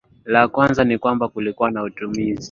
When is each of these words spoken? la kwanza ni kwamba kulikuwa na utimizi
la 0.25 0.47
kwanza 0.47 0.83
ni 0.83 0.97
kwamba 0.97 1.27
kulikuwa 1.29 1.71
na 1.71 1.83
utimizi 1.83 2.39